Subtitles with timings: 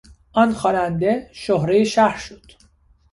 [0.33, 2.51] آن خواننده شهرهی شهر شد.